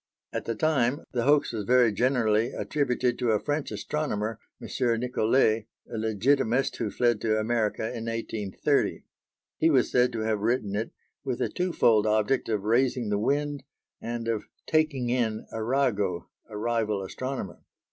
At 0.33 0.45
the 0.45 0.55
time, 0.55 1.03
the 1.11 1.25
hoax 1.25 1.53
was 1.53 1.63
very 1.63 1.91
generally 1.91 2.53
attributed 2.53 3.19
to 3.19 3.29
a 3.33 3.39
French 3.39 3.69
astronomer, 3.71 4.39
M. 4.59 4.67
Nicollet, 4.99 5.67
a 5.93 5.95
legitimist 5.99 6.77
who 6.77 6.89
fled 6.89 7.21
to 7.21 7.37
America 7.39 7.83
in 7.83 8.05
1830. 8.07 9.03
He 9.59 9.69
was 9.69 9.91
said 9.91 10.11
to 10.13 10.21
have 10.21 10.39
written 10.39 10.75
it 10.75 10.89
with 11.23 11.37
the 11.37 11.49
twofold 11.49 12.07
object 12.07 12.49
of 12.49 12.63
raising 12.63 13.09
the 13.09 13.19
wind, 13.19 13.61
and 14.01 14.27
of 14.27 14.45
"taking 14.65 15.11
in" 15.11 15.45
Arago, 15.53 16.29
a 16.49 16.57
rival 16.57 17.03
astronomer. 17.03 17.59